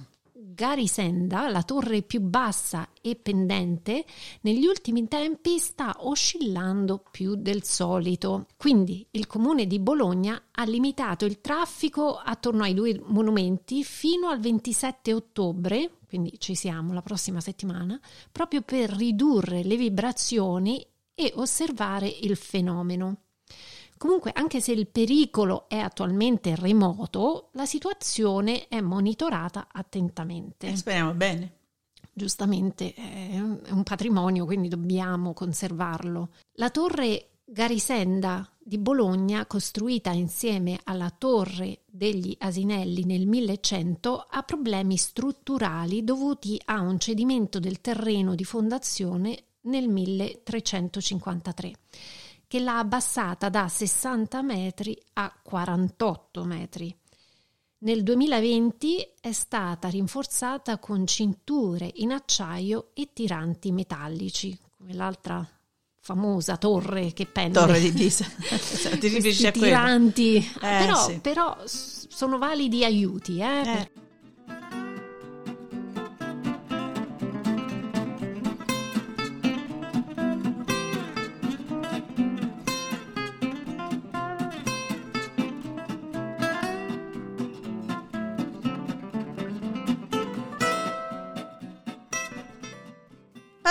[0.56, 4.06] Garisenda, la torre più bassa e pendente,
[4.40, 8.46] negli ultimi tempi sta oscillando più del solito.
[8.56, 14.40] Quindi il comune di Bologna ha limitato il traffico attorno ai due monumenti fino al
[14.40, 18.00] 27 ottobre, quindi ci siamo la prossima settimana,
[18.32, 23.24] proprio per ridurre le vibrazioni e osservare il fenomeno.
[23.98, 30.68] Comunque, anche se il pericolo è attualmente remoto, la situazione è monitorata attentamente.
[30.68, 31.52] Eh, speriamo bene.
[32.12, 36.30] Giustamente è un patrimonio, quindi dobbiamo conservarlo.
[36.54, 44.96] La torre Garisenda di Bologna, costruita insieme alla torre degli Asinelli nel 1100, ha problemi
[44.96, 51.72] strutturali dovuti a un cedimento del terreno di fondazione nel 1353
[52.48, 56.92] che l'ha abbassata da 60 metri a 48 metri.
[57.78, 65.48] Nel 2020 è stata rinforzata con cinture in acciaio e tiranti metallici, come l'altra
[66.06, 67.58] famosa torre che pende.
[67.58, 68.24] Torre di Pisa.
[68.30, 70.36] Ti riferisci a tiranti.
[70.36, 71.18] Eh, però, sì.
[71.18, 73.90] però, sono validi aiuti, eh, eh.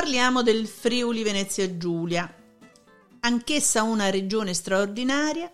[0.05, 2.31] Parliamo del Friuli Venezia Giulia,
[3.21, 5.51] anch'essa una regione straordinaria,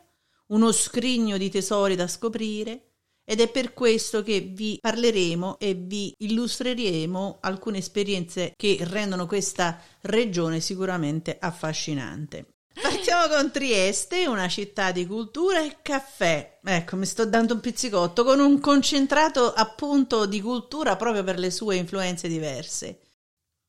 [0.48, 6.14] uno scrigno di tesori da scoprire ed è per questo che vi parleremo e vi
[6.18, 12.48] illustreremo alcune esperienze che rendono questa regione sicuramente affascinante.
[12.74, 16.60] Partiamo con Trieste, una città di cultura e caffè.
[16.62, 21.52] Ecco, mi sto dando un pizzicotto con un concentrato appunto di cultura proprio per le
[21.52, 23.00] sue influenze diverse.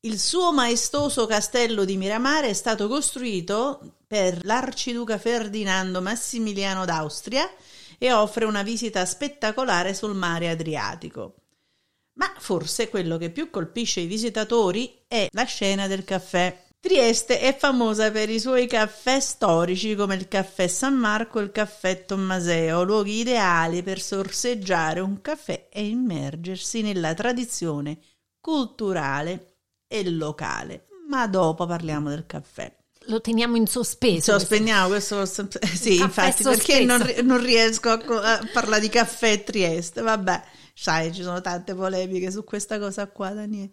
[0.05, 7.49] Il suo maestoso castello di Miramare è stato costruito per l'arciduca Ferdinando Massimiliano d'Austria
[7.97, 11.35] e offre una visita spettacolare sul mare Adriatico.
[12.15, 16.65] Ma forse quello che più colpisce i visitatori è la scena del caffè.
[16.81, 21.51] Trieste è famosa per i suoi caffè storici come il caffè San Marco e il
[21.53, 27.99] caffè Tommaseo, luoghi ideali per sorseggiare un caffè e immergersi nella tradizione
[28.41, 29.52] culturale
[29.93, 30.87] e locale.
[31.07, 32.73] Ma dopo parliamo del caffè.
[33.07, 34.31] Lo teniamo in sospeso.
[34.31, 35.23] Sospendiamo questo.
[35.73, 36.57] Sì, infatti, sospeso.
[36.57, 40.01] perché non, non, riesco a, a parlare di caffè Trieste.
[40.01, 40.41] Vabbè,
[40.73, 43.69] sai, ci sono tante polemiche su questa cosa qua, Daniele.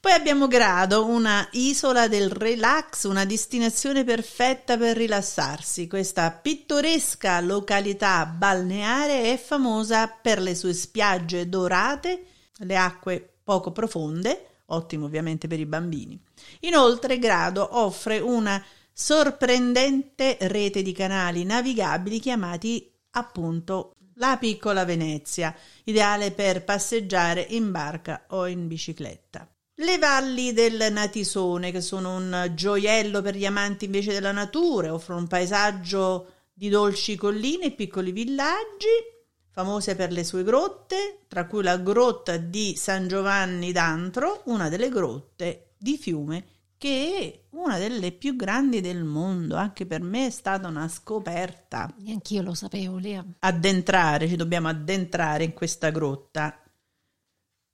[0.00, 5.86] Poi abbiamo Grado, una isola del relax, una destinazione perfetta per rilassarsi.
[5.86, 12.24] Questa pittoresca località balneare è famosa per le sue spiagge dorate,
[12.60, 16.20] le acque poco profonde, ottimo ovviamente per i bambini.
[16.60, 25.54] Inoltre Grado offre una sorprendente rete di canali navigabili chiamati appunto la piccola Venezia,
[25.84, 29.48] ideale per passeggiare in barca o in bicicletta.
[29.76, 35.20] Le valli del Natisone, che sono un gioiello per gli amanti invece della natura, offrono
[35.20, 39.18] un paesaggio di dolci colline e piccoli villaggi
[39.50, 44.88] famose per le sue grotte, tra cui la grotta di San Giovanni d'Antro, una delle
[44.88, 46.44] grotte di fiume
[46.80, 51.94] che è una delle più grandi del mondo, anche per me è stata una scoperta.
[51.98, 53.22] Neanch'io lo sapevo, Lea.
[53.40, 56.58] Addentrare, ci dobbiamo addentrare in questa grotta.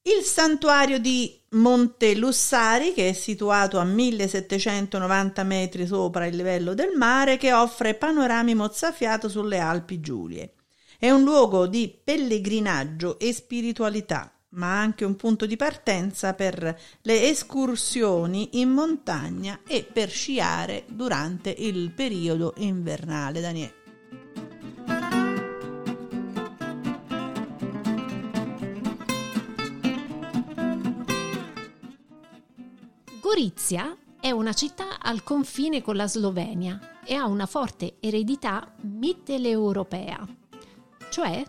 [0.03, 6.97] Il santuario di Monte Lussari, che è situato a 1790 metri sopra il livello del
[6.97, 10.56] mare, che offre panorami mozzafiato sulle Alpi Giulie.
[10.99, 17.29] È un luogo di pellegrinaggio e spiritualità, ma anche un punto di partenza per le
[17.29, 23.41] escursioni in montagna e per sciare durante il periodo invernale.
[23.43, 23.75] Daniele.
[33.21, 40.45] Gorizia è una città al confine con la Slovenia e ha una forte eredità mitteleuropea
[41.17, 41.43] cioè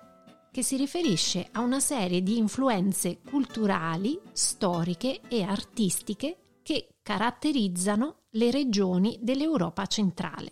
[0.49, 8.49] che si riferisce a una serie di influenze culturali, storiche e artistiche che caratterizzano le
[8.49, 10.51] regioni dell'Europa centrale.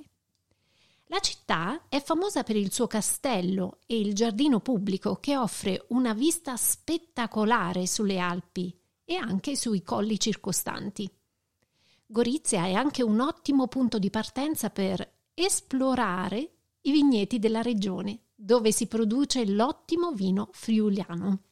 [1.05, 6.13] La città è famosa per il suo castello e il giardino pubblico che offre una
[6.13, 11.09] vista spettacolare sulle Alpi e anche sui colli circostanti.
[12.05, 18.71] Gorizia è anche un ottimo punto di partenza per esplorare i vigneti della regione dove
[18.71, 21.43] si produce l'ottimo vino friuliano.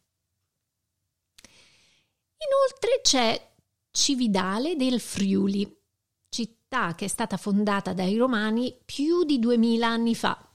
[2.43, 3.51] Inoltre c'è
[3.89, 5.81] Cividale del Friuli,
[6.27, 10.49] città che è stata fondata dai Romani più di duemila anni fa.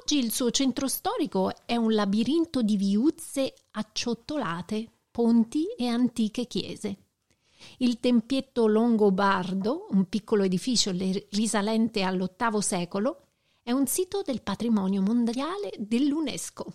[0.00, 6.96] Oggi il suo centro storico è un labirinto di viuzze acciottolate, ponti e antiche chiese.
[7.78, 10.92] Il tempietto Longobardo, un piccolo edificio
[11.30, 13.31] risalente all'VIII secolo,
[13.64, 16.72] è un sito del patrimonio mondiale dell'UNESCO.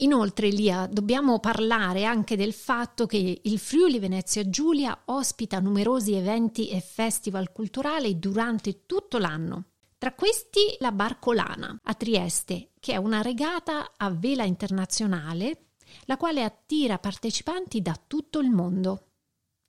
[0.00, 6.68] Inoltre, Lia, dobbiamo parlare anche del fatto che il Friuli Venezia Giulia ospita numerosi eventi
[6.68, 9.68] e festival culturali durante tutto l'anno.
[9.96, 15.68] Tra questi la Barcolana a Trieste, che è una regata a vela internazionale,
[16.04, 19.12] la quale attira partecipanti da tutto il mondo.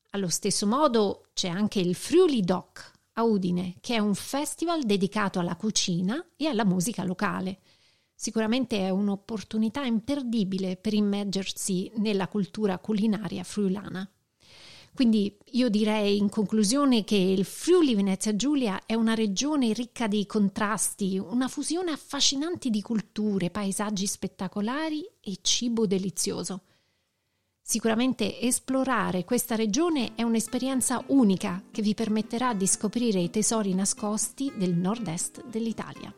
[0.10, 5.40] Allo stesso modo c'è anche il Friuli Doc a Udine, che è un festival dedicato
[5.40, 7.60] alla cucina e alla musica locale.
[8.14, 14.10] Sicuramente è un'opportunità imperdibile per immergersi nella cultura culinaria friulana.
[14.94, 20.26] Quindi io direi in conclusione che il Friuli Venezia Giulia è una regione ricca di
[20.26, 26.64] contrasti, una fusione affascinante di culture, paesaggi spettacolari e cibo delizioso.
[27.70, 34.54] Sicuramente esplorare questa regione è un'esperienza unica che vi permetterà di scoprire i tesori nascosti
[34.56, 36.14] del nord-est dell'Italia.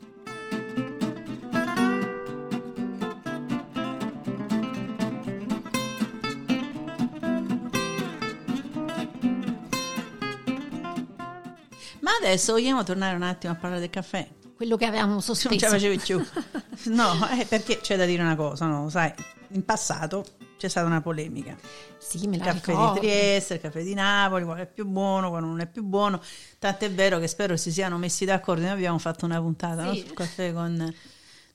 [12.02, 14.30] Ma adesso vogliamo tornare un attimo a parlare del caffè.
[14.56, 15.50] Quello che avevamo sospeso.
[15.50, 16.24] Non ce la facevi più.
[16.94, 18.88] No, è perché c'è da dire una cosa, no?
[18.90, 19.12] Sai,
[19.50, 20.24] in passato
[20.60, 21.58] c'è stata una polemica.
[21.98, 22.94] Sì, me la il caffè ricordo.
[22.94, 26.22] di Trieste, il caffè di Napoli, quale è più buono, quale non è più buono.
[26.60, 28.62] Tant'è vero che spero si siano messi d'accordo.
[28.62, 29.94] Noi abbiamo fatto una puntata no?
[29.94, 30.02] Sì.
[30.06, 30.94] sul caffè con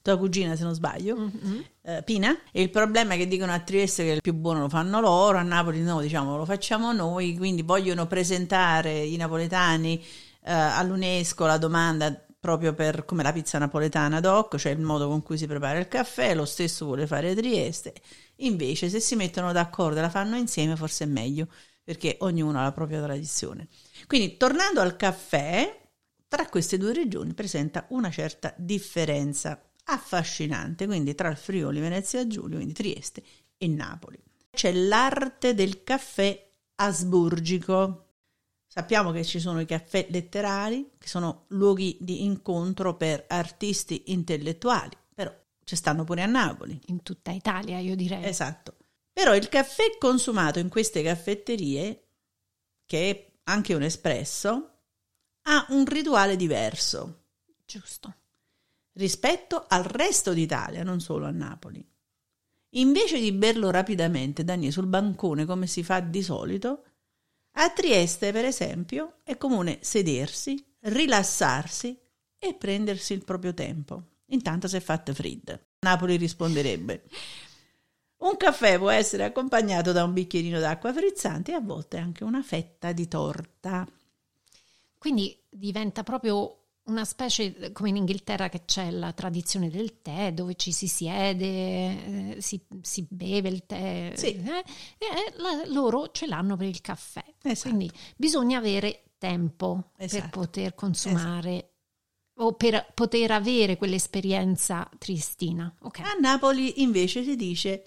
[0.03, 1.65] tua cugina, se non sbaglio, Mhm.
[1.83, 2.37] eh, Pina.
[2.53, 5.39] E il problema è che dicono a Trieste che il più buono lo fanno loro,
[5.39, 7.37] a Napoli no, diciamo lo facciamo noi.
[7.37, 10.03] Quindi vogliono presentare i napoletani
[10.47, 15.23] eh, all'UNESCO la domanda proprio per come la pizza napoletana doc, cioè il modo con
[15.23, 17.95] cui si prepara il caffè, lo stesso vuole fare Trieste.
[18.37, 21.49] Invece, se si mettono d'accordo e la fanno insieme, forse è meglio,
[21.83, 23.69] perché ognuno ha la propria tradizione.
[24.07, 25.83] Quindi, tornando al caffè,
[26.27, 32.57] tra queste due regioni presenta una certa differenza affascinante, quindi tra il Friuli, Venezia Giulia,
[32.57, 33.23] quindi Trieste
[33.57, 34.19] e Napoli.
[34.51, 38.01] C'è l'arte del caffè asburgico.
[38.67, 44.97] Sappiamo che ci sono i caffè letterari, che sono luoghi di incontro per artisti intellettuali,
[45.65, 46.79] ci stanno pure a Napoli.
[46.87, 48.25] In tutta Italia, io direi.
[48.25, 48.77] Esatto.
[49.13, 52.09] Però il caffè consumato in queste caffetterie,
[52.85, 54.71] che è anche un espresso,
[55.43, 57.27] ha un rituale diverso
[57.67, 58.15] Giusto.
[58.93, 61.87] rispetto al resto d'Italia, non solo a Napoli.
[62.77, 66.85] Invece di berlo rapidamente, Daniele, sul bancone come si fa di solito,
[67.53, 71.97] a Trieste, per esempio, è comune sedersi, rilassarsi
[72.37, 74.14] e prendersi il proprio tempo.
[74.27, 75.59] Intanto si è fatto freddo.
[75.81, 77.05] Napoli risponderebbe.
[78.19, 82.43] Un caffè può essere accompagnato da un bicchierino d'acqua frizzante e a volte anche una
[82.43, 83.87] fetta di torta.
[84.97, 90.55] Quindi diventa proprio una specie come in Inghilterra che c'è la tradizione del tè dove
[90.55, 91.47] ci si siede,
[92.37, 94.13] eh, si, si beve il tè.
[94.17, 94.35] Sì.
[94.35, 94.65] eh,
[94.99, 97.25] e la- loro ce l'hanno per il caffè.
[97.43, 97.69] Esatto.
[97.75, 100.41] Quindi bisogna avere tempo per Esatto.
[100.41, 101.74] poter consumare
[102.39, 105.73] o per poter avere quell'esperienza triestina.
[105.81, 106.01] Ok.
[106.01, 107.83] A Napoli invece si dice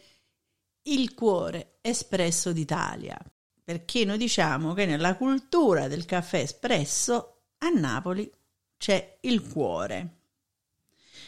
[0.84, 3.18] il cuore espresso d'Italia,
[3.64, 8.32] perché noi diciamo che nella cultura del caffè espresso a Napoli
[8.78, 10.14] c'è il cuore.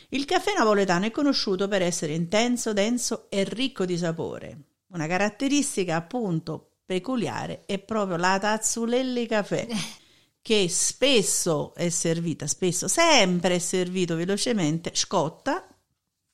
[0.10, 4.58] Il caffè napoletano è conosciuto per essere intenso, denso e ricco di sapore.
[4.88, 9.68] Una caratteristica appunto peculiare è proprio la tazzulelli caffè
[10.42, 15.68] che spesso è servita, spesso, sempre è servito velocemente, scotta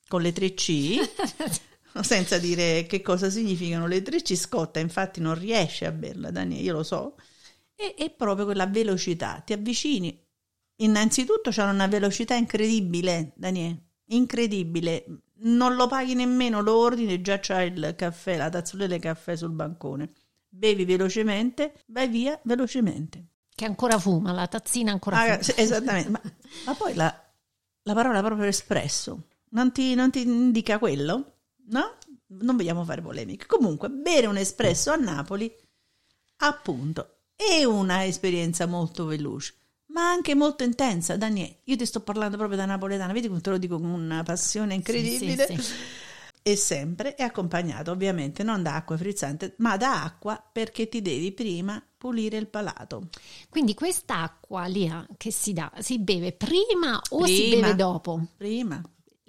[0.08, 1.00] con le 3C,
[2.02, 6.72] senza dire che cosa significano le 3C, scotta, infatti non riesce a berla, Daniele, io
[6.72, 7.16] lo so,
[7.74, 10.18] e è proprio quella velocità, ti avvicini,
[10.76, 15.04] innanzitutto c'è una velocità incredibile, Daniele, incredibile,
[15.38, 19.50] non lo paghi nemmeno, lo ordini, già c'hai il caffè, la tazzolella di caffè sul
[19.50, 20.12] bancone,
[20.48, 23.26] bevi velocemente, vai via velocemente.
[23.56, 25.56] Che ancora fuma, la tazzina ancora Ah, fuma.
[25.56, 26.20] esattamente, ma,
[26.66, 27.12] ma poi la,
[27.84, 31.38] la parola proprio espresso non ti, non ti indica quello?
[31.68, 31.96] No?
[32.28, 33.46] Non vogliamo fare polemiche.
[33.46, 35.50] Comunque, bere un espresso a Napoli,
[36.38, 39.54] appunto, è una esperienza molto veloce,
[39.86, 41.16] ma anche molto intensa.
[41.16, 44.22] Daniele, io ti sto parlando proprio da napoletana, vedi come te lo dico con una
[44.22, 45.46] passione incredibile.
[45.46, 45.74] Sì, sì, sì.
[46.42, 51.32] e sempre è accompagnato ovviamente non da acqua frizzante, ma da acqua perché ti devi
[51.32, 53.08] prima pulire il palato.
[53.48, 57.26] Quindi quest'acqua lì ah, che si dà, si beve prima o Prima.
[57.26, 58.26] si beve dopo?
[58.36, 58.80] Prima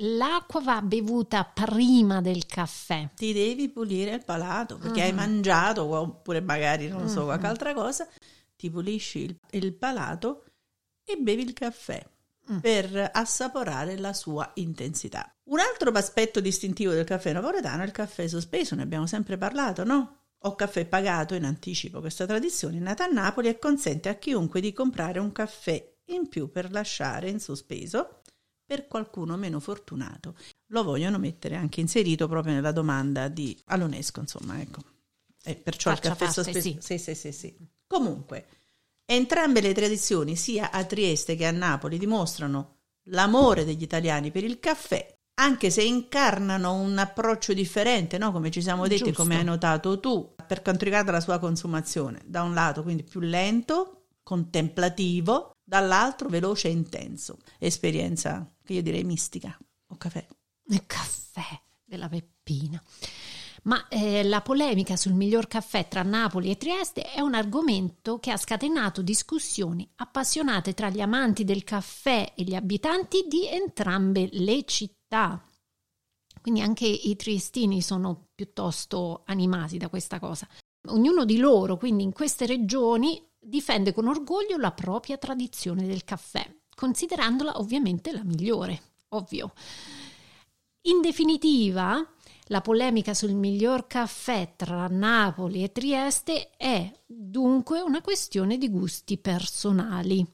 [0.01, 3.09] L'acqua va bevuta prima del caffè.
[3.15, 5.03] ti devi pulire il palato perché Mm.
[5.05, 7.25] hai mangiato oppure magari non so Mhm.
[7.25, 8.07] qualche altra cosa,
[8.55, 10.43] ti pulisci il, il palato
[11.03, 12.05] e bevi il caffè
[12.51, 12.59] Mm.
[12.59, 15.29] per assaporare la sua intensità.
[15.49, 19.83] Un altro aspetto distintivo del caffè napoletano è il caffè sospeso, ne abbiamo sempre parlato,
[19.83, 20.16] no?
[20.41, 21.99] Ho caffè pagato in anticipo.
[21.99, 26.27] Questa tradizione è nata a Napoli e consente a chiunque di comprare un caffè in
[26.29, 28.21] più per lasciare in sospeso
[28.65, 30.35] per qualcuno meno fortunato.
[30.67, 34.81] Lo vogliono mettere anche inserito proprio nella domanda di, all'UNESCO, insomma, ecco.
[35.43, 36.81] E perciò Faccia il caffè parte, sospeso.
[36.81, 36.97] sì.
[36.97, 37.57] Sì, sì, sì, sì.
[37.87, 38.47] Comunque,
[39.05, 42.75] entrambe le tradizioni, sia a Trieste che a Napoli, dimostrano
[43.09, 48.31] l'amore degli italiani per il caffè, anche se incarnano un approccio differente, no?
[48.31, 49.21] come ci siamo detti, Giusto.
[49.21, 52.21] come hai notato tu, per quanto riguarda la sua consumazione.
[52.25, 57.37] Da un lato, quindi più lento, contemplativo, dall'altro veloce e intenso.
[57.59, 59.55] Esperienza che io direi mistica
[59.89, 60.25] o caffè.
[60.69, 62.81] Il caffè della Peppina.
[63.63, 68.31] Ma eh, la polemica sul miglior caffè tra Napoli e Trieste è un argomento che
[68.31, 74.63] ha scatenato discussioni appassionate tra gli amanti del caffè e gli abitanti di entrambe le
[74.63, 74.96] città.
[76.41, 80.47] Quindi anche i triestini sono piuttosto animati da questa cosa.
[80.89, 86.49] Ognuno di loro, quindi in queste regioni, difende con orgoglio la propria tradizione del caffè,
[86.73, 89.53] considerandola ovviamente la migliore, ovvio.
[90.87, 92.05] In definitiva,
[92.49, 99.17] la polemica sul miglior caffè tra Napoli e Trieste è dunque una questione di gusti
[99.17, 100.25] personali.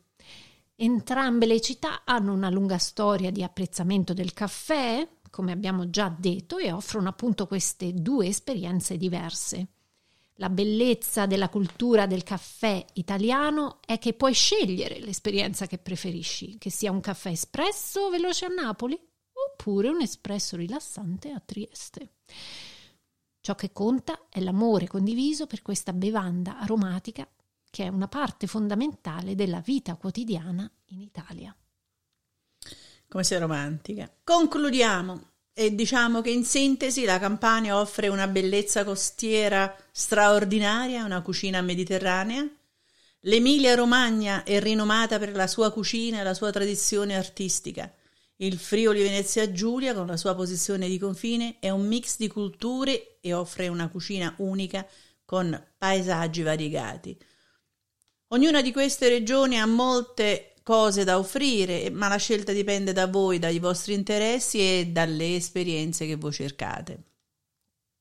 [0.75, 6.57] Entrambe le città hanno una lunga storia di apprezzamento del caffè, come abbiamo già detto,
[6.57, 9.67] e offrono appunto queste due esperienze diverse.
[10.37, 16.71] La bellezza della cultura del caffè italiano è che puoi scegliere l'esperienza che preferisci, che
[16.71, 18.99] sia un caffè espresso veloce a Napoli
[19.31, 22.15] oppure un espresso rilassante a Trieste.
[23.41, 27.27] Ciò che conta è l'amore condiviso per questa bevanda aromatica
[27.73, 31.55] che è una parte fondamentale della vita quotidiana in Italia.
[33.07, 34.07] Come sei romantica.
[34.23, 41.61] Concludiamo e diciamo che in sintesi la Campania offre una bellezza costiera straordinaria, una cucina
[41.61, 42.47] mediterranea.
[43.21, 47.91] L'Emilia Romagna è rinomata per la sua cucina e la sua tradizione artistica.
[48.35, 53.17] Il Friuli Venezia Giulia, con la sua posizione di confine, è un mix di culture
[53.19, 54.87] e offre una cucina unica
[55.25, 57.17] con paesaggi variegati.
[58.33, 63.37] Ognuna di queste regioni ha molte cose da offrire, ma la scelta dipende da voi,
[63.37, 67.03] dai vostri interessi e dalle esperienze che voi cercate.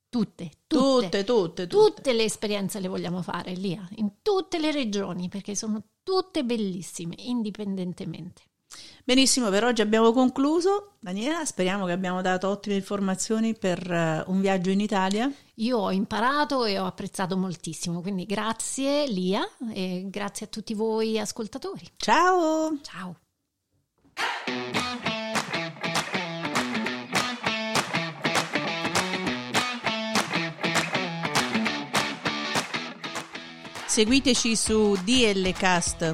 [0.09, 1.67] Tutte, tutte, Tutte, tutte, tutte.
[1.67, 7.13] tutte le esperienze le vogliamo fare lì, in tutte le regioni, perché sono tutte bellissime,
[7.19, 8.41] indipendentemente.
[9.05, 10.93] Benissimo, per oggi abbiamo concluso.
[11.01, 15.29] Daniela, speriamo che abbiamo dato ottime informazioni per eh, un viaggio in Italia.
[15.55, 21.19] Io ho imparato e ho apprezzato moltissimo, quindi grazie Lia e grazie a tutti voi
[21.19, 21.85] ascoltatori.
[21.97, 22.79] Ciao!
[22.81, 23.17] Ciao!
[33.85, 36.13] Seguiteci su dlcast.com,